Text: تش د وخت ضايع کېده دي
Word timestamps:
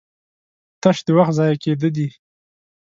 تش 0.81 0.97
د 1.05 1.07
وخت 1.17 1.33
ضايع 1.37 1.55
کېده 1.63 1.89
دي 1.95 2.07